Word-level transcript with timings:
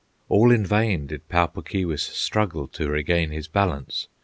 All 0.29 0.49
in 0.49 0.65
vain 0.65 1.05
did 1.05 1.29
Pau 1.29 1.45
Puk 1.45 1.69
Keewis 1.69 2.01
Struggle 2.01 2.67
to 2.69 2.89
regain 2.89 3.29
his 3.29 3.47
balance! 3.47 4.07